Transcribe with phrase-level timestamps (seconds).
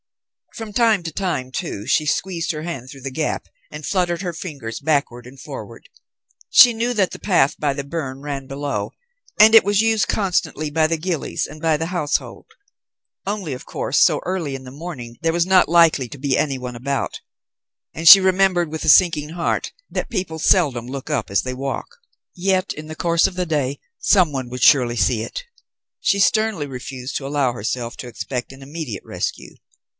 [0.55, 4.33] From time to time, too, she squeezed her hand through the gap and fluttered her
[4.33, 5.87] fingers backward and forward.
[6.49, 8.91] She knew that the path by the burn ran below,
[9.39, 12.47] and it was used constantly by the ghillies and by the household.
[13.25, 16.75] Only of course so early in the morning there was not likely to be anyone
[16.75, 17.21] about.
[17.93, 21.95] And she remembered with a sinking heart that people seldom look up as they walk.
[22.35, 25.43] Yet in the course of the day some one would surely see it.
[26.01, 29.55] She sternly refused to allow herself to expect an immediate rescue.